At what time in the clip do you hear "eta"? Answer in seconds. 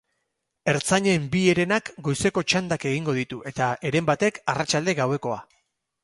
3.51-3.67